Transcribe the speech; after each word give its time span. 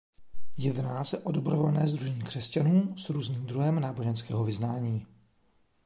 Jedná 0.57 1.03
se 1.03 1.17
o 1.17 1.31
dobrovolné 1.31 1.89
sdružení 1.89 2.21
křesťanů 2.21 2.97
s 2.97 3.09
různým 3.09 3.45
druhem 3.45 3.79
náboženského 3.79 4.43
vyznání. 4.45 5.07